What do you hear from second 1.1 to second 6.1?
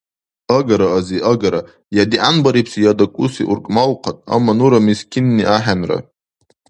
агара я дигӀянбарибси, я дакӀуси, уркӀмалхъад, амма нура мискинни ахӀенра.